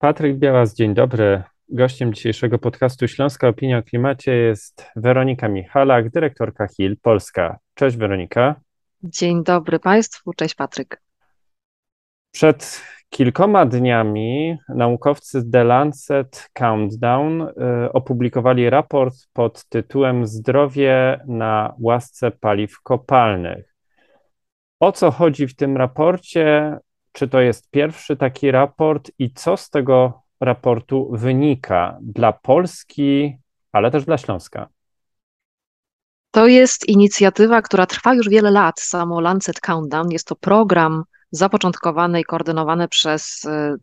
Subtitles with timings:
[0.00, 1.42] Patryk Białas, dzień dobry.
[1.68, 7.58] Gościem dzisiejszego podcastu Śląska Opinia o Klimacie jest Weronika Michalak, dyrektorka HIL Polska.
[7.74, 8.60] Cześć Weronika.
[9.02, 11.02] Dzień dobry Państwu, cześć Patryk.
[12.32, 17.48] Przed kilkoma dniami naukowcy z The Lancet Countdown y,
[17.92, 23.74] opublikowali raport pod tytułem Zdrowie na łasce paliw kopalnych.
[24.80, 26.78] O co chodzi w tym raporcie?
[27.12, 33.36] Czy to jest pierwszy taki raport i co z tego raportu wynika dla Polski,
[33.72, 34.68] ale też dla Śląska?
[36.30, 40.10] To jest inicjatywa, która trwa już wiele lat, samo Lancet Countdown.
[40.10, 43.76] Jest to program zapoczątkowany i koordynowany przez y,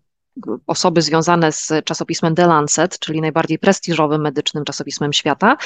[0.68, 5.58] osoby związane z czasopismem The Lancet, czyli najbardziej prestiżowym medycznym czasopismem świata.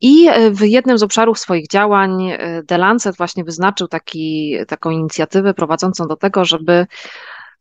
[0.00, 4.90] I y, w jednym z obszarów swoich działań y, The Lancet właśnie wyznaczył taki, taką
[4.90, 6.86] inicjatywę prowadzącą do tego, żeby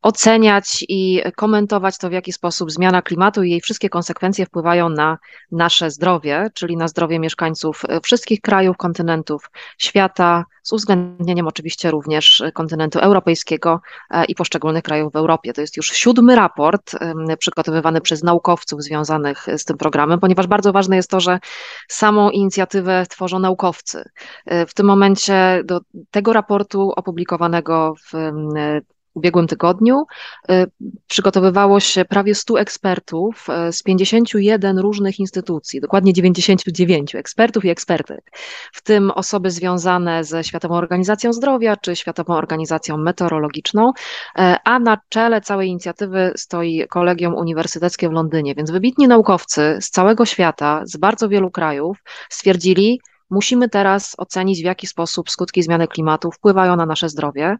[0.02, 5.17] oceniać i komentować to, w jaki sposób zmiana klimatu i jej wszystkie konsekwencje wpływają na
[5.52, 13.00] nasze zdrowie, czyli na zdrowie mieszkańców wszystkich krajów, kontynentów świata, z uwzględnieniem oczywiście również kontynentu
[13.00, 15.53] europejskiego e, i poszczególnych krajów w Europie.
[15.53, 16.92] To jest już siódmy raport
[17.40, 21.40] przygotowywany przez naukowców związanych z tym programem, ponieważ bardzo ważne jest to, że
[21.88, 24.03] samą inicjatywę tworzą naukowcy.
[24.45, 25.80] E, w tym momencie do
[26.12, 28.31] tego raportu opublikowanego w
[29.18, 30.06] ubiegłym tygodniu
[30.52, 30.66] y,
[31.08, 38.32] przygotowywało się prawie 100 ekspertów y, z 51 różnych instytucji, dokładnie 99 ekspertów i ekspertek,
[38.74, 43.94] w tym osoby związane ze Światową Organizacją Zdrowia czy Światową Organizacją Meteorologiczną, y,
[44.64, 50.26] a na czele całej inicjatywy stoi Kolegium Uniwersyteckie w Londynie, więc wybitni naukowcy z całego
[50.26, 51.98] świata, z bardzo wielu krajów
[52.30, 57.58] stwierdzili, Musimy teraz ocenić, w jaki sposób skutki zmiany klimatu wpływają na nasze zdrowie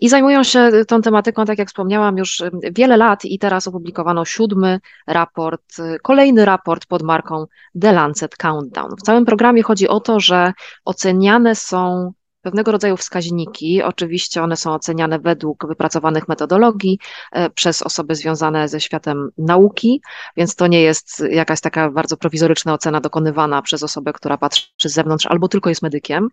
[0.00, 4.80] i zajmują się tą tematyką, tak jak wspomniałam, już wiele lat i teraz opublikowano siódmy
[5.06, 7.46] raport, kolejny raport pod marką
[7.80, 8.90] The Lancet Countdown.
[8.96, 10.52] W całym programie chodzi o to, że
[10.84, 12.12] oceniane są
[12.42, 13.82] pewnego rodzaju wskaźniki.
[13.82, 16.98] Oczywiście one są oceniane według wypracowanych metodologii
[17.32, 20.02] e, przez osoby związane ze światem nauki,
[20.36, 24.92] więc to nie jest jakaś taka bardzo prowizoryczna ocena dokonywana przez osobę, która patrzy z
[24.92, 26.28] zewnątrz albo tylko jest medykiem.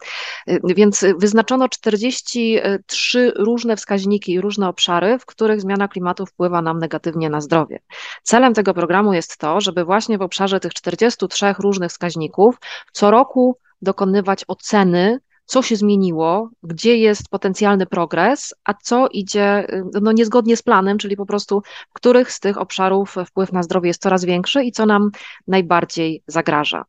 [0.47, 6.79] E, więc wyznaczono 43 różne wskaźniki i różne obszary, w których zmiana klimatu wpływa nam
[6.79, 7.79] negatywnie na zdrowie.
[8.23, 12.55] Celem tego programu jest to, żeby właśnie w obszarze tych 43 różnych wskaźników
[12.91, 19.67] co roku dokonywać oceny co się zmieniło, gdzie jest potencjalny progres, a co idzie
[20.01, 23.87] no, niezgodnie z planem, czyli po prostu w których z tych obszarów wpływ na zdrowie
[23.87, 25.11] jest coraz większy i co nam
[25.47, 26.85] najbardziej zagraża.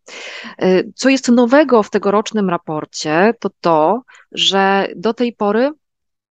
[0.95, 4.03] Co jest nowego w tegorocznym raporcie, to to,
[4.33, 5.73] że do tej pory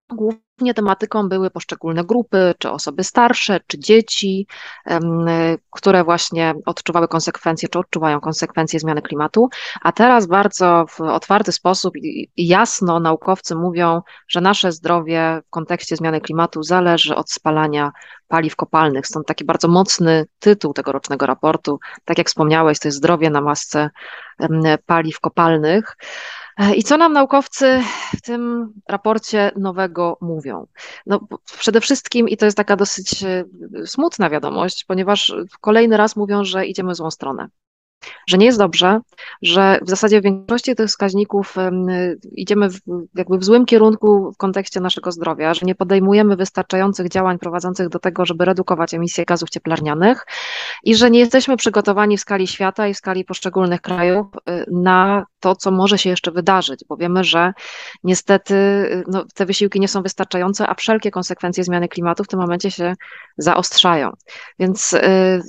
[0.09, 4.47] Głównie tematyką były poszczególne grupy, czy osoby starsze, czy dzieci,
[5.71, 9.49] które właśnie odczuwały konsekwencje, czy odczuwają konsekwencje zmiany klimatu.
[9.81, 15.95] A teraz bardzo w otwarty sposób i jasno naukowcy mówią, że nasze zdrowie w kontekście
[15.95, 17.91] zmiany klimatu zależy od spalania
[18.27, 19.07] paliw kopalnych.
[19.07, 21.79] Stąd taki bardzo mocny tytuł tegorocznego raportu.
[22.05, 23.89] Tak jak wspomniałeś, to jest zdrowie na masce
[24.85, 25.97] paliw kopalnych.
[26.75, 27.81] I co nam naukowcy
[28.17, 30.67] w tym raporcie nowego mówią?
[31.05, 31.27] No,
[31.59, 33.43] przede wszystkim, i to jest taka dosyć e,
[33.85, 37.47] smutna wiadomość, ponieważ kolejny raz mówią, że idziemy w złą stronę
[38.27, 38.99] że nie jest dobrze,
[39.41, 41.55] że w zasadzie w większości tych wskaźników
[42.31, 42.79] idziemy w,
[43.15, 47.99] jakby w złym kierunku w kontekście naszego zdrowia, że nie podejmujemy wystarczających działań prowadzących do
[47.99, 50.25] tego, żeby redukować emisję gazów cieplarnianych
[50.83, 55.25] i że nie jesteśmy przygotowani w skali świata i w skali poszczególnych krajów y, na
[55.39, 57.53] to, co może się jeszcze wydarzyć, bo wiemy, że
[58.03, 62.39] niestety y, no, te wysiłki nie są wystarczające, a wszelkie konsekwencje zmiany klimatu w tym
[62.39, 62.95] momencie się
[63.37, 64.11] zaostrzają.
[64.59, 65.41] Więc y,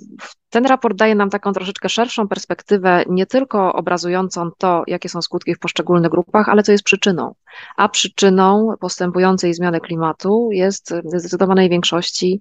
[0.51, 5.55] ten raport daje nam taką troszeczkę szerszą perspektywę, nie tylko obrazującą to, jakie są skutki
[5.55, 7.35] w poszczególnych grupach, ale co jest przyczyną.
[7.77, 12.41] A przyczyną postępującej zmiany klimatu jest w zdecydowanej większości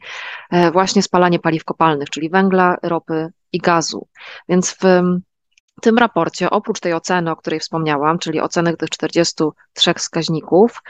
[0.52, 4.08] e, właśnie spalanie paliw kopalnych, czyli węgla, ropy i gazu.
[4.50, 4.84] Więc w
[5.78, 10.82] w tym raporcie, oprócz tej oceny, o której wspomniałam, czyli oceny tych 43 wskaźników,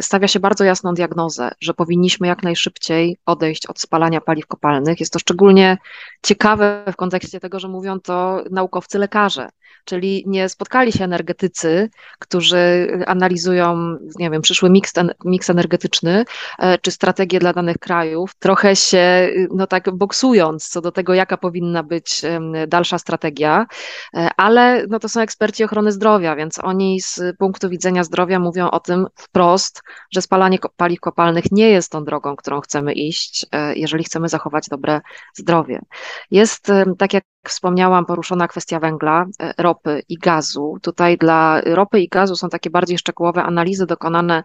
[0.00, 5.00] stawia się bardzo jasną diagnozę, że powinniśmy jak najszybciej odejść od spalania paliw kopalnych.
[5.00, 5.78] Jest to szczególnie
[6.22, 9.48] ciekawe w kontekście tego, że mówią to naukowcy lekarze,
[9.84, 14.92] czyli nie spotkali się energetycy, którzy analizują, nie wiem, przyszły miks,
[15.24, 16.24] miks energetyczny
[16.58, 21.36] e, czy strategię dla danych krajów, trochę się, no tak boksując co do tego, jaka
[21.36, 22.22] powinna być
[22.68, 23.66] dalsza strategia,
[24.14, 28.70] e, ale no to są eksperci ochrony zdrowia, więc oni z punktu widzenia zdrowia mówią
[28.70, 29.82] o tym wprost,
[30.12, 34.68] że spalanie paliw kopalnych nie jest tą drogą, którą chcemy iść, e, jeżeli chcemy zachować
[34.68, 35.00] dobre
[35.34, 35.80] zdrowie.
[36.30, 36.66] Jest,
[36.98, 40.78] tak jak wspomniałam, poruszona kwestia węgla, e, ropy i gazu.
[40.82, 44.42] Tutaj dla ropy i gazu są takie bardziej szczegółowe analizy dokonane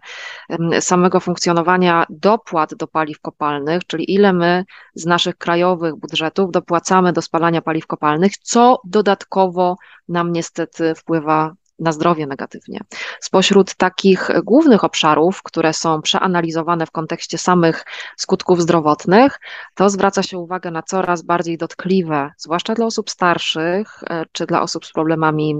[0.80, 4.64] samego funkcjonowania dopłat do paliw kopalnych, czyli ile my
[4.94, 9.76] z naszych krajowych budżetów dopłacamy do spalania paliw kopalnych, co dodatkowo
[10.08, 12.80] nam niestety wpływa na zdrowie negatywnie.
[13.20, 17.84] Spośród takich głównych obszarów, które są przeanalizowane w kontekście samych
[18.16, 19.40] skutków zdrowotnych,
[19.74, 24.62] to zwraca się uwagę na coraz bardziej dotkliwe, zwłaszcza dla osób starszych e, czy dla
[24.62, 25.56] osób z problemami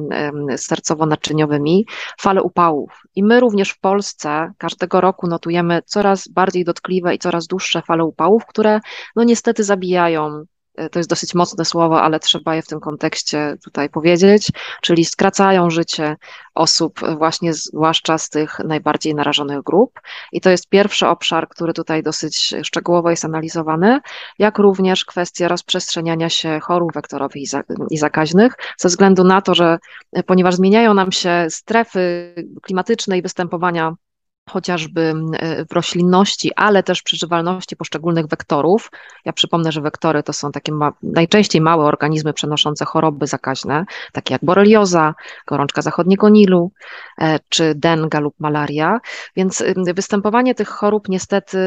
[0.57, 1.85] sercowo-naczyniowymi,
[2.21, 3.03] fale upałów.
[3.15, 8.05] I my również w Polsce każdego roku notujemy coraz bardziej dotkliwe i coraz dłuższe fale
[8.05, 8.81] upałów, które
[9.17, 10.45] no niestety zabijają
[10.93, 14.51] to jest dosyć mocne słowo, ale trzeba je w tym kontekście tutaj powiedzieć,
[14.83, 16.17] czyli skracają życie
[16.55, 20.01] osób właśnie zwłaszcza z tych najbardziej narażonych grup.
[20.33, 24.01] I to jest pierwszy obszar, który tutaj dosyć szczegółowo jest analizowany,
[24.39, 27.43] jak również kwestia rozprzestrzeniania się chorób wektorowych
[27.91, 29.79] i zakaźnych, ze względu na to, że
[30.13, 33.95] e, ponieważ zmieniają nam się strefy klimatyczne i występowania
[34.51, 38.91] chociażby e, w roślinności, ale też przeżywalności poszczególnych wektorów.
[39.25, 44.35] Ja przypomnę, że wektory to są takie ma najczęściej małe organizmy przenoszące choroby zakaźne, takie
[44.35, 45.15] jak borelioza,
[45.47, 46.73] gorączka zachodniego Nilu,
[47.19, 49.01] e, czy denga lub malaria.
[49.37, 49.65] Więc
[49.95, 51.59] występowanie tych chorób niestety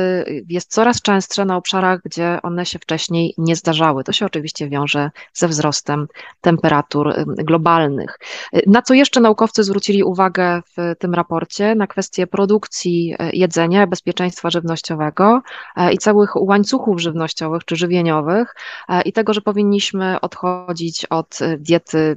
[0.49, 4.03] jest coraz częstsze na obszarach, gdzie one się wcześniej nie zdarzały.
[4.03, 6.07] To się oczywiście wiąże ze wzrostem
[6.41, 8.19] temperatur globalnych.
[8.53, 11.75] E, na co jeszcze naukowcy zwrócili uwagę w tym raporcie?
[11.75, 15.41] Na kwestię produkcji produkcji e, jedzenia, bezpieczeństwa żywnościowego
[15.75, 18.55] e, i całych łańcuchów żywnościowych czy żywieniowych
[18.89, 22.15] e, i tego, że powinniśmy odchodzić od diety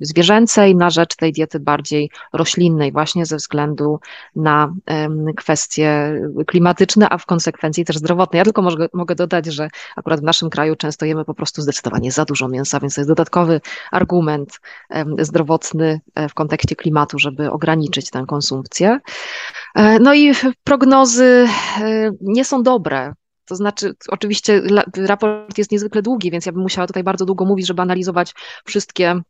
[0.00, 4.00] zwierzęcej na rzecz tej diety bardziej roślinnej, właśnie ze względu
[4.36, 4.74] na
[5.36, 8.38] kwestie klimatyczne, a w konsekwencji też zdrowotne.
[8.38, 12.12] Ja tylko mogę, mogę dodać, że akurat w naszym kraju często jemy po prostu zdecydowanie
[12.12, 13.60] za dużo mięsa, więc to jest dodatkowy
[13.90, 14.60] argument
[15.18, 19.00] zdrowotny w kontekście klimatu, żeby ograniczyć tę konsumpcję.
[19.74, 20.32] E, no i
[20.64, 21.46] prognozy
[21.80, 23.12] e, nie są dobre.
[23.44, 24.62] To znaczy, oczywiście
[24.96, 28.34] raport jest niezwykle długi, więc ja bym musiała tutaj bardzo długo mówić, żeby analizować
[28.64, 29.20] wszystkie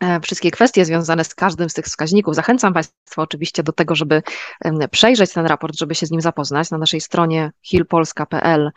[0.00, 2.34] e, wszystkie kwestie związane z każdym z tych wskaźników.
[2.34, 4.22] Zachęcam Państwa oczywiście do tego, żeby
[4.90, 6.70] przejrzeć ten raport, żeby się z nim zapoznać.
[6.70, 8.70] Na naszej stronie hilpolska.pl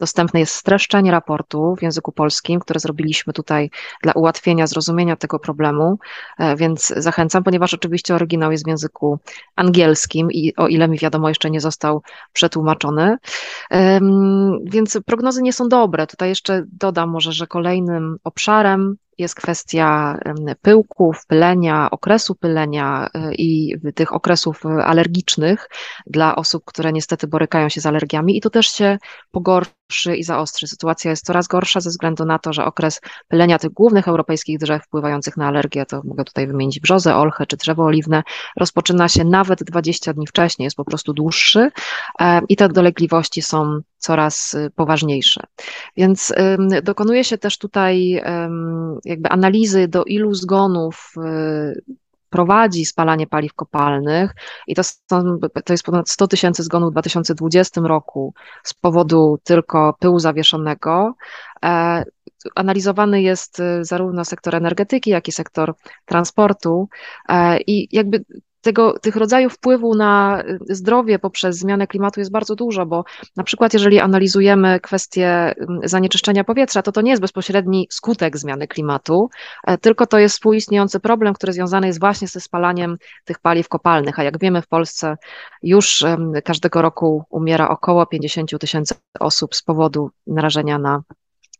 [0.00, 3.70] Dostępne jest streszczenie raportu w języku polskim, które zrobiliśmy tutaj
[4.02, 5.98] dla ułatwienia zrozumienia tego problemu,
[6.38, 9.18] e, więc zachęcam, ponieważ oczywiście oryginał jest w języku
[9.56, 12.02] angielskim i o ile mi wiadomo, jeszcze nie został
[12.32, 13.16] przetłumaczony.
[14.64, 16.06] Więc prognozy nie są dobre.
[16.06, 20.18] Tutaj jeszcze dodam może, że kolejnym obszarem jest kwestia
[20.62, 25.68] pyłków, pylenia, okresu pylenia e, i tych okresów alergicznych
[26.06, 28.98] dla osób, które niestety borykają się z alergiami i to też się
[29.30, 30.66] pogorszy i zaostrzy.
[30.66, 34.84] Sytuacja jest coraz gorsza ze względu na to, że okres pylenia tych głównych europejskich drzew
[34.84, 38.22] wpływających na alergię, to mogę tutaj wymienić brzozę, olchę czy drzewo oliwne,
[38.56, 41.70] rozpoczyna się nawet 20 dni wcześniej, jest po prostu dłuższy
[42.20, 45.40] e, i te dolegliwości są coraz y, poważniejsze.
[45.96, 46.32] Więc
[46.82, 48.22] dokonuje się też tutaj
[49.04, 51.96] jakby analizy, do ilu zgonów y,
[52.30, 54.34] prowadzi spalanie paliw kopalnych
[54.66, 58.34] i to, są, to jest ponad 100 tysięcy zgonów w 2020 roku
[58.64, 61.14] z powodu tylko pyłu zawieszonego.
[61.64, 62.04] E,
[62.54, 66.88] analizowany jest y, zarówno sektor energetyki, jak i sektor transportu
[67.28, 68.24] e, i jakby
[68.66, 73.04] tego, tych rodzajów wpływu na y, zdrowie poprzez zmianę klimatu jest bardzo dużo, bo
[73.36, 75.54] na przykład jeżeli analizujemy kwestię
[75.84, 79.30] zanieczyszczenia powietrza, to to nie jest bezpośredni skutek zmiany klimatu,
[79.66, 84.18] e, tylko to jest współistniejący problem, który związany jest właśnie ze spalaniem tych paliw kopalnych,
[84.18, 85.16] a jak wiemy w Polsce
[85.62, 86.04] już
[86.44, 91.02] każdego roku umiera około 50 tysięcy osób z powodu narażenia na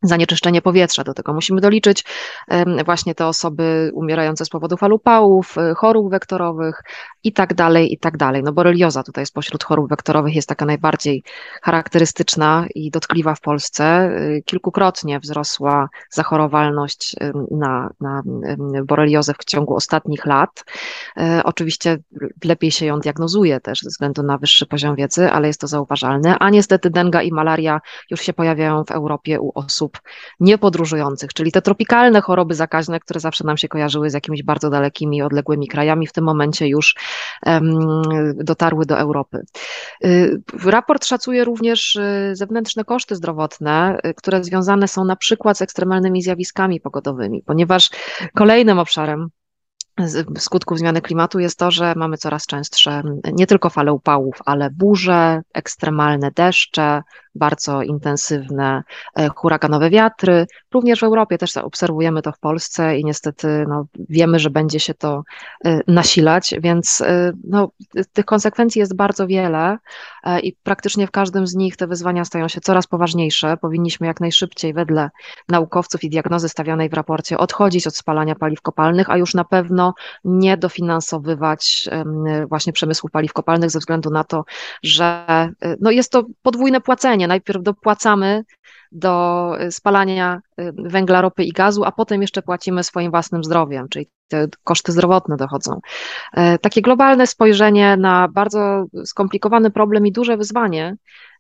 [0.03, 1.05] zanieczyszczenie powietrza.
[1.05, 2.05] Do tego musimy doliczyć
[2.85, 6.83] właśnie te osoby umierające z powodu fal upałów, y, chorób wektorowych
[7.23, 8.43] i tak dalej, i tak dalej.
[8.43, 11.23] No borelioza tutaj spośród chorób wektorowych jest taka najbardziej
[11.63, 14.11] charakterystyczna i dotkliwa w Polsce.
[14.11, 17.17] Y, kilkukrotnie wzrosła zachorowalność
[17.51, 18.23] na, na
[18.85, 20.65] boreliozę w ciągu ostatnich lat.
[21.45, 21.99] Oczywiście
[22.45, 26.39] lepiej się ją diagnozuje też ze względu na wyższy poziom wiedzy, ale jest to zauważalne.
[26.39, 29.86] A niestety denga i malaria już się pojawiają w Europie u osób
[30.41, 35.23] niepodróżujących, czyli te tropikalne choroby zakaźne, które zawsze nam się kojarzyły z jakimiś bardzo dalekimi,
[35.23, 36.95] odległymi krajami, w tym momencie już
[38.35, 39.43] dotarły do Europy.
[40.05, 45.63] Y, raport szacuje również y, zewnętrzne koszty zdrowotne, y, które związane są na przykład z
[45.63, 47.91] ekstremalnymi zjawiskami pogodowymi, ponieważ
[48.35, 49.29] kolejnym obszarem
[50.39, 55.43] skutków zmiany klimatu jest to, że mamy coraz częstsze nie tylko fale upałów, ale burze,
[55.55, 57.03] ekstremalne deszcze,
[57.37, 58.83] bardzo intensywne
[59.17, 60.47] e, huraganowe wiatry.
[60.75, 64.95] Również w Europie też obserwujemy to w Polsce i niestety no, wiemy, że będzie się
[64.95, 65.23] to
[65.65, 67.71] e, nasilać, więc e, no,
[68.13, 69.79] tych konsekwencji jest bardzo wiele
[70.43, 73.57] i praktycznie w każdym z nich te wyzwania stają się coraz poważniejsze.
[73.57, 75.11] Powinniśmy jak najszybciej wedle
[75.49, 79.86] naukowców i diagnozy stawianej w raporcie odchodzić od spalania paliw kopalnych, a już na pewno
[80.25, 81.89] nie dofinansowywać
[82.49, 84.45] właśnie przemysłu paliw kopalnych ze względu na to,
[84.83, 85.27] że
[85.81, 88.45] no, jest to podwójne płacenie Najpierw dopłacamy
[88.93, 93.89] do y, spalania y, węgla, ropy i gazu, a potem jeszcze płacimy swoim własnym zdrowiem,
[93.89, 95.81] czyli te koszty zdrowotne dochodzą.
[96.33, 100.97] E, takie globalne spojrzenie na bardzo skomplikowany problem i duże wyzwanie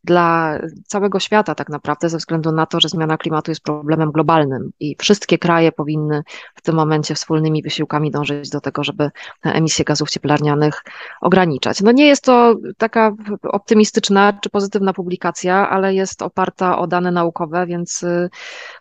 [0.06, 4.70] dla całego świata tak naprawdę, ze względu na to, że zmiana klimatu jest problemem globalnym
[4.80, 6.22] i wszystkie kraje powinny
[6.54, 9.10] w tym momencie wspólnymi wysiłkami dążyć do tego, żeby
[9.42, 10.84] emisję gazów cieplarnianych
[11.20, 11.80] ograniczać.
[11.80, 17.66] No nie jest to taka optymistyczna czy pozytywna publikacja, ale jest oparta o dane naukowe,
[17.66, 18.04] więc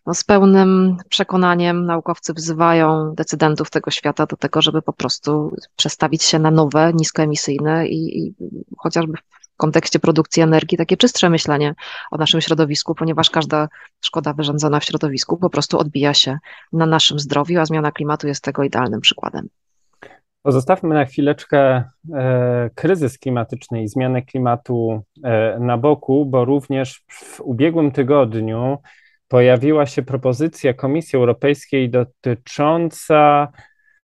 [0.05, 6.24] no z pełnym przekonaniem naukowcy wzywają decydentów tego świata do tego, żeby po prostu przestawić
[6.24, 8.34] się na nowe, niskoemisyjne i, i
[8.77, 9.13] chociażby
[9.57, 11.75] kontekście produkcji energii takie czystsze myślenie
[12.12, 13.67] o naszym środowisku, ponieważ każda
[14.01, 16.38] szkoda wyrządzona w środowisku po prostu odbija się
[16.74, 19.47] na naszym zdrowiu, a zmiana klimatu jest tego idealnym przykładem.
[20.41, 21.83] Pozostawmy na chwileczkę
[22.13, 28.77] e, kryzys klimatyczny i zmianę klimatu e, na boku, bo również w ubiegłym tygodniu
[29.27, 33.47] pojawiła się propozycja Komisji Europejskiej dotycząca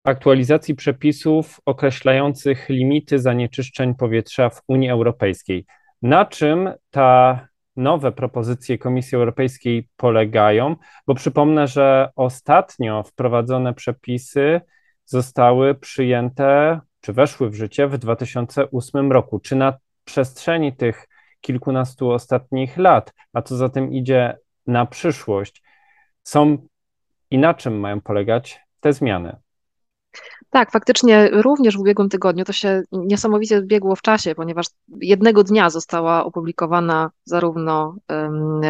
[0.05, 5.67] aktualizacji przepisów określających limity zanieczyszczeń powietrza w Unii Europejskiej.
[6.03, 10.77] Na czym ta nowe propozycje Komisji Europejskiej polegają?
[11.07, 14.61] Bo przypomnę, że ostatnio wprowadzone przepisy
[15.05, 19.41] zostały przyjęte czy weszły w życie w 2008 roku.
[19.41, 21.09] Czy na przestrzeni tych
[21.41, 25.63] kilkunastu ostatnich lat, a co za tym idzie na przyszłość,
[26.23, 26.59] są
[27.31, 29.37] i na czym mają polegać te zmiany?
[30.51, 34.67] Tak, faktycznie również w ubiegłym tygodniu to się niesamowicie zbiegło w czasie, ponieważ
[35.01, 37.97] jednego dnia została opublikowana zarówno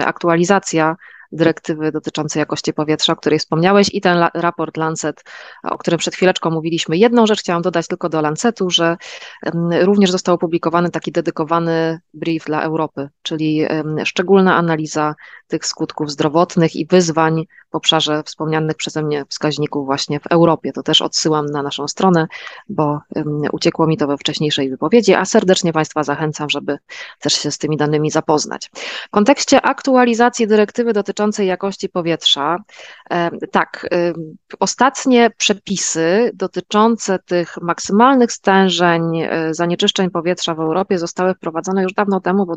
[0.04, 0.96] aktualizacja
[1.32, 5.24] dyrektywy dotyczącej jakości powietrza, o której wspomniałeś, i ten raport Lancet,
[5.62, 6.96] o którym przed chwileczką mówiliśmy.
[6.96, 8.96] Jedną rzecz chciałam dodać tylko do Lancetu, że
[9.82, 13.66] również został opublikowany taki dedykowany brief dla Europy, czyli
[14.04, 15.14] szczególna analiza
[15.48, 20.72] tych skutków zdrowotnych i wyzwań w obszarze wspomnianych przeze mnie wskaźników właśnie w Europie.
[20.72, 22.26] To też odsyłam na naszą stronę,
[22.68, 23.00] bo
[23.52, 26.78] uciekło mi to we wcześniejszej wypowiedzi, a serdecznie Państwa zachęcam, żeby
[27.20, 28.70] też się z tymi danymi zapoznać.
[29.06, 32.56] W kontekście aktualizacji dyrektywy dotyczącej jakości powietrza,
[33.52, 33.88] tak,
[34.60, 42.20] ostatnie przepisy dotyczące tych maksymalnych stężeń e, zanieczyszczeń powietrza w Europie zostały wprowadzone już dawno
[42.20, 42.56] temu, bo w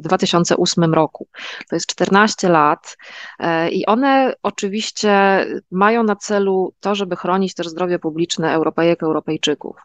[0.00, 1.28] 2008 roku.
[1.68, 2.96] To jest 14 lat
[3.38, 9.76] e, i one oczywiście mają na celu to, żeby chronić też zdrowie publiczne Europejek, Europejczyków.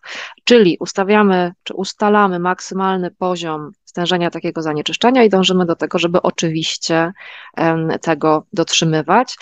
[0.44, 7.14] Czyli ustawiamy, czy ustalamy maksymalny poziom stężenia takiego zanieczyszczenia i dążymy do tego, żeby oczywiście
[8.02, 9.38] tego dotrzymywać.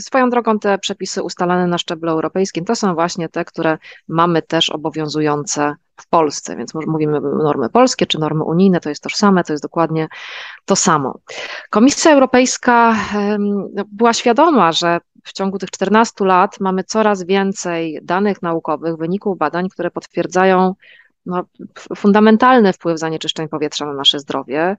[0.00, 3.78] Swoją drogą te przepisy ustalane na szczeblu europejskim to są właśnie te, które
[4.08, 9.44] mamy też obowiązujące w Polsce, więc mówimy normy polskie czy normy unijne, to jest tożsame,
[9.44, 10.08] to jest dokładnie
[10.64, 11.18] to samo.
[11.70, 12.96] Komisja Europejska
[13.74, 19.38] no, była świadoma, że w ciągu tych 14 lat mamy coraz więcej danych naukowych, wyników
[19.38, 20.74] badań, które potwierdzają
[21.30, 21.44] no,
[21.96, 24.76] fundamentalny wpływ zanieczyszczeń powietrza na nasze zdrowie.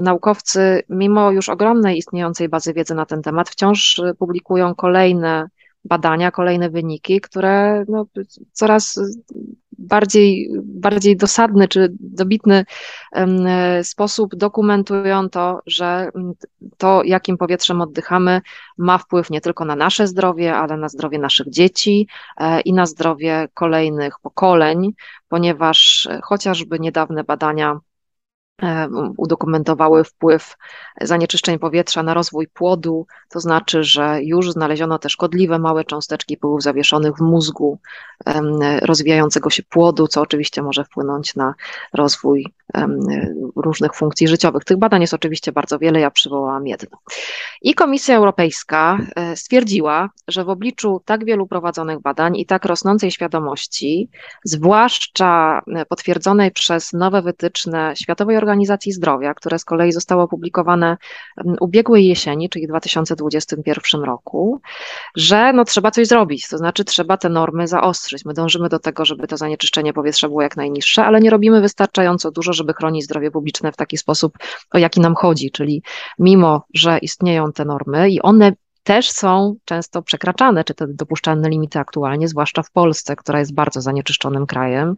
[0.00, 5.48] Naukowcy, mimo już ogromnej istniejącej bazy wiedzy na ten temat, wciąż publikują kolejne
[5.84, 8.06] badania, kolejne wyniki, które no,
[8.52, 9.00] coraz
[9.78, 12.64] bardziej, bardziej dosadny czy dobitny
[13.82, 16.10] sposób dokumentują to, że
[16.76, 18.40] to, jakim powietrzem oddychamy,
[18.78, 22.86] ma wpływ nie tylko na nasze zdrowie, ale na zdrowie naszych dzieci e, i na
[22.86, 24.94] zdrowie kolejnych pokoleń,
[25.28, 27.80] ponieważ chociażby niedawne badania
[29.16, 30.56] udokumentowały wpływ
[31.00, 36.62] zanieczyszczeń powietrza na rozwój płodu, to znaczy, że już znaleziono te szkodliwe małe cząsteczki pyłów
[36.62, 37.78] zawieszonych w mózgu
[38.82, 41.54] rozwijającego się płodu, co oczywiście może wpłynąć na
[41.92, 42.46] rozwój
[43.56, 44.64] różnych funkcji życiowych.
[44.64, 46.98] Tych badań jest oczywiście bardzo wiele, ja przywołałam jedno.
[47.62, 53.10] I Komisja Europejska e, stwierdziła, że w obliczu tak wielu prowadzonych badań i tak rosnącej
[53.10, 54.08] świadomości,
[54.44, 60.96] zwłaszcza e, potwierdzonej przez nowe wytyczne Światowej Organizacji Zdrowia, które z kolei zostały opublikowane
[61.60, 64.60] ubiegłej jesieni, czyli w 2021 roku,
[65.16, 68.24] że no, trzeba coś zrobić, to znaczy trzeba te normy zaostrzyć.
[68.24, 72.30] My dążymy do tego, żeby to zanieczyszczenie powietrza było jak najniższe, ale nie robimy wystarczająco
[72.30, 74.38] dużo, żeby chronić zdrowie publiczne w taki sposób,
[74.72, 75.82] o jaki nam chodzi, czyli
[76.18, 78.52] mimo, że istnieją te normy i one
[78.84, 83.80] też są często przekraczane, czy te dopuszczalne limity aktualnie, zwłaszcza w Polsce, która jest bardzo
[83.80, 84.94] zanieczyszczonym krajem.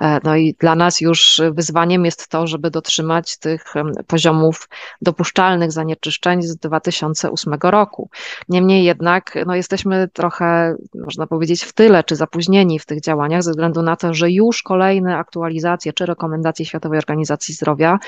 [0.00, 3.74] E, no i dla nas już wyzwaniem jest to, żeby dotrzymać tych
[4.06, 4.68] poziomów
[5.02, 8.10] dopuszczalnych zanieczyszczeń z 2008 roku.
[8.48, 13.50] Niemniej jednak no jesteśmy trochę, można powiedzieć, w tyle, czy zapóźnieni w tych działaniach, ze
[13.50, 17.98] względu na to, że już kolejne aktualizacje, czy rekomendacje Światowej Organizacji Zdrowia,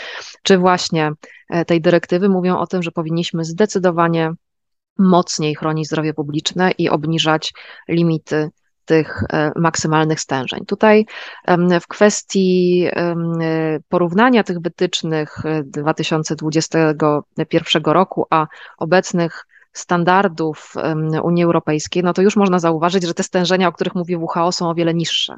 [0.43, 1.13] czy właśnie
[1.51, 4.33] e, tej dyrektywy mówią o tym, że powinniśmy zdecydowanie
[5.01, 7.53] mocniej chronić zdrowie publiczne i obniżać
[7.89, 8.51] limity
[8.85, 10.67] tych e, maksymalnych stężeń.
[10.67, 11.07] Tutaj
[11.81, 12.87] w kwestii
[13.89, 18.47] porównania tych wytycznych 2021 roku, a
[18.79, 20.75] obecnych standardów
[21.23, 24.71] Unii Europejskiej, no to już można zauważyć, że te stężenia, o których mówi WHO, są
[24.71, 25.37] o wiele niższe.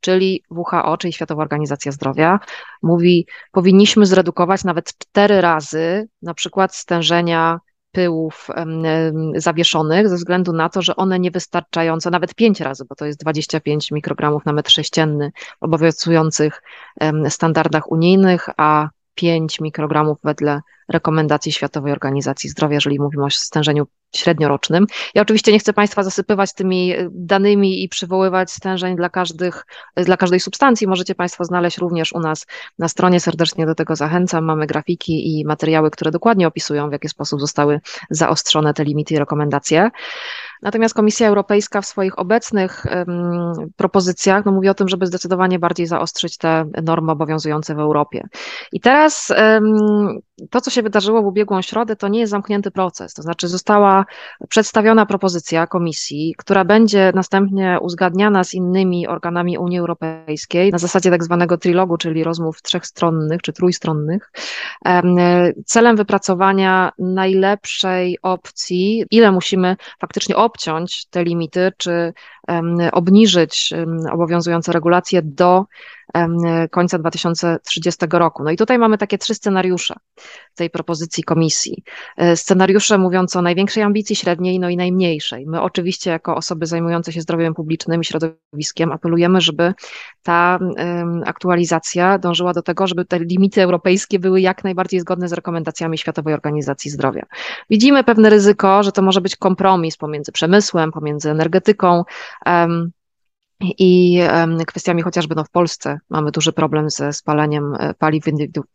[0.00, 2.40] Czyli WHO, czyli Światowa Organizacja Zdrowia,
[2.82, 7.60] mówi, powinniśmy zredukować nawet cztery razy na przykład stężenia
[7.94, 8.48] pyłów
[9.34, 13.90] zawieszonych ze względu na to, że one niewystarczająco, nawet pięć razy, bo to jest 25
[13.90, 16.62] mikrogramów na metr sześcienny obowiązujących
[17.28, 23.86] standardach unijnych, a 5 mikrogramów wedle rekomendacji Światowej Organizacji Zdrowia, jeżeli mówimy o stężeniu
[24.16, 24.86] średniorocznym.
[25.14, 30.16] Ja oczywiście nie chcę Państwa zasypywać tymi e, danymi i przywoływać stężeń dla, każdych, dla
[30.16, 30.86] każdej substancji.
[30.86, 32.46] Możecie Państwo znaleźć również u nas
[32.78, 33.20] na stronie.
[33.20, 34.44] Serdecznie do tego zachęcam.
[34.44, 39.18] Mamy grafiki i materiały, które dokładnie opisują, w jaki sposób zostały zaostrzone te limity i
[39.18, 39.90] rekomendacje.
[40.62, 45.86] Natomiast Komisja Europejska w swoich obecnych um, propozycjach no, mówi o tym, żeby zdecydowanie bardziej
[45.86, 48.28] zaostrzyć te normy obowiązujące w Europie.
[48.72, 53.14] I teraz um, to, co się wydarzyło w ubiegłą środę, to nie jest zamknięty proces.
[53.14, 54.04] To znaczy, została
[54.48, 61.24] przedstawiona propozycja Komisji, która będzie następnie uzgadniana z innymi organami Unii Europejskiej na zasadzie tak
[61.24, 64.30] zwanego trilogu, czyli rozmów trzechstronnych czy trójstronnych,
[65.66, 72.12] celem wypracowania najlepszej opcji, ile musimy faktycznie obciąć te limity, czy
[72.92, 73.72] obniżyć
[74.12, 75.64] obowiązujące regulacje do
[76.70, 78.44] końca 2030 roku.
[78.44, 79.94] No i tutaj mamy takie trzy scenariusze
[80.54, 81.82] tej propozycji komisji.
[82.16, 85.46] E, scenariusze mówiące o największej ambicji, średniej, no i najmniejszej.
[85.46, 89.74] My oczywiście jako osoby zajmujące się zdrowiem publicznym i środowiskiem apelujemy, żeby
[90.22, 90.58] ta
[91.26, 96.34] aktualizacja dążyła do tego, żeby te limity europejskie były jak najbardziej zgodne z rekomendacjami Światowej
[96.34, 97.22] Organizacji Zdrowia.
[97.70, 102.04] Widzimy pewne ryzyko, że to może być kompromis pomiędzy przemysłem, pomiędzy energetyką,
[103.60, 104.20] i
[104.66, 108.24] kwestiami chociażby no w Polsce mamy duży problem ze spalaniem e, paliw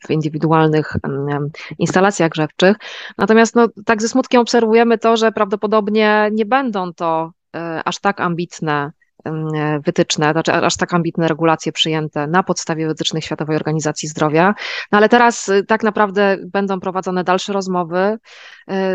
[0.08, 0.98] w indywidualnych
[1.80, 2.78] instalacjach grzewczych.
[3.18, 8.22] Natomiast no, tak ze smutkiem obserwujemy to, że prawdopodobnie nie będą to e, aż tak
[8.22, 8.92] ambitne
[9.86, 14.54] wytyczne, znaczy aż tak ambitne regulacje przyjęte na podstawie wytycznych Światowej Organizacji Zdrowia.
[14.92, 18.18] No ale teraz y, tak naprawdę będą prowadzone dalsze rozmowy.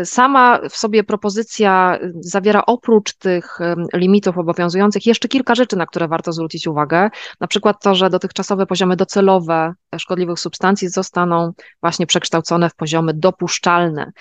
[0.01, 3.59] Y, sama w sobie propozycja y, zawiera oprócz tych
[3.93, 7.09] limitów obowiązujących jeszcze kilka rzeczy, na które warto zwrócić uwagę.
[7.39, 14.11] Na przykład to, że dotychczasowe poziomy docelowe szkodliwych substancji zostaną właśnie przekształcone w poziomy dopuszczalne.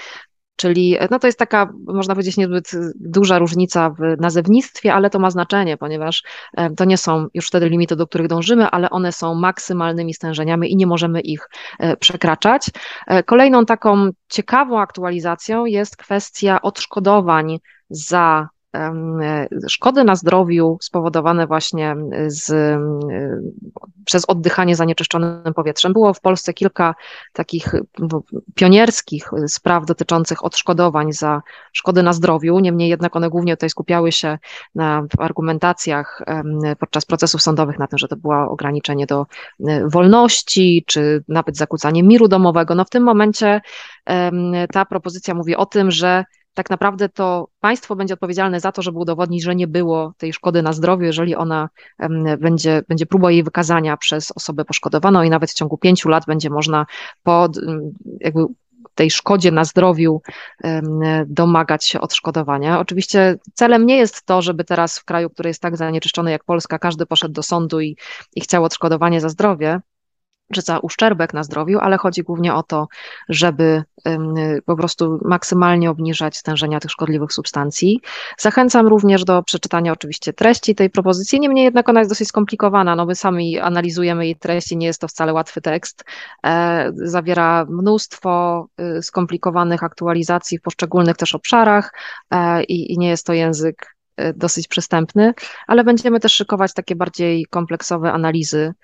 [0.57, 5.31] Czyli no to jest taka, można powiedzieć, niezbyt duża różnica w nazewnictwie, ale to ma
[5.31, 6.23] znaczenie, ponieważ
[6.57, 10.73] e, to nie są już wtedy limity, do których dążymy, ale one są maksymalnymi stężeniami
[10.73, 12.71] i nie możemy ich e, przekraczać.
[13.07, 17.59] E, kolejną taką ciekawą aktualizacją jest kwestia odszkodowań
[17.91, 18.49] za
[19.69, 22.79] szkody na zdrowiu spowodowane właśnie z,
[24.05, 25.93] przez oddychanie zanieczyszczonym powietrzem.
[25.93, 26.95] Było w Polsce kilka
[27.33, 27.73] takich
[28.55, 34.39] pionierskich spraw dotyczących odszkodowań za szkody na zdrowiu, niemniej jednak one głównie tutaj skupiały się
[34.75, 36.23] na argumentacjach
[36.79, 39.27] podczas procesów sądowych na tym, że to było ograniczenie do
[39.85, 42.75] wolności, czy nawet zakłócanie miru domowego.
[42.75, 43.61] No w tym momencie
[44.73, 46.25] ta propozycja mówi o tym, że
[46.55, 50.63] tak naprawdę to państwo będzie odpowiedzialne za to, żeby udowodnić, że nie było tej szkody
[50.63, 51.69] na zdrowiu, jeżeli ona
[52.39, 56.51] będzie, będzie próba jej wykazania przez osobę poszkodowaną i nawet w ciągu pięciu lat będzie
[56.51, 56.87] można
[57.23, 57.59] pod,
[58.21, 58.47] jakby
[58.95, 60.23] tej szkodzie na zdrowiu
[61.27, 62.81] domagać się odszkodowania.
[62.81, 66.79] Oczywiście celem nie jest to, żeby teraz w kraju, który jest tak zanieczyszczony jak Polska,
[66.79, 67.97] każdy poszedł do sądu i,
[68.35, 69.81] i chciał odszkodowanie za zdrowie
[70.53, 72.89] czy za uszczerbek na zdrowiu, ale chodzi głównie o to,
[73.29, 73.83] żeby
[74.67, 78.01] po prostu maksymalnie obniżać stężenia tych szkodliwych substancji.
[78.39, 83.07] Zachęcam również do przeczytania oczywiście treści tej propozycji, niemniej jednak ona jest dosyć skomplikowana, no
[83.07, 86.05] my sami analizujemy jej treści, nie jest to wcale łatwy tekst,
[86.47, 88.67] e, zawiera mnóstwo
[88.99, 91.93] y, skomplikowanych aktualizacji w poszczególnych też obszarach
[92.31, 95.35] e, i, nie jest to język y, dosyć przystępny,
[95.67, 98.75] ale będziemy też szykować takie bardziej kompleksowe analizy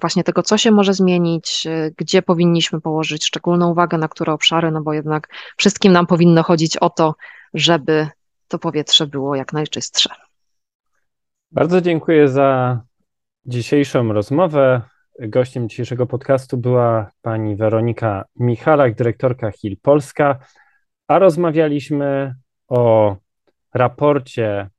[0.00, 4.70] właśnie tego, co się może zmienić, e, gdzie powinniśmy położyć szczególną uwagę, na które obszary,
[4.70, 7.14] no bo jednak wszystkim nam powinno chodzić o to,
[7.54, 8.08] żeby
[8.48, 10.10] to powietrze było jak najczystsze.
[11.52, 12.80] Bardzo dziękuję za
[13.46, 14.82] dzisiejszą rozmowę.
[15.20, 20.38] Gościem dzisiejszego podcastu była pani Weronika Michalak, dyrektorka HIL Polska,
[21.08, 22.34] a rozmawialiśmy
[22.68, 23.16] o
[23.74, 24.70] raporcie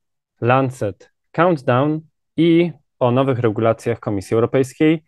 [0.42, 2.02] Lancet Countdown
[2.38, 5.04] i o nowych regulacjach Komisji Europejskiej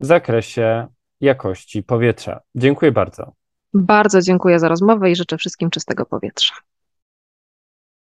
[0.00, 0.86] w zakresie
[1.20, 2.40] jakości powietrza.
[2.54, 3.32] Dziękuję bardzo.
[3.74, 6.54] Bardzo dziękuję za rozmowę i życzę wszystkim czystego powietrza.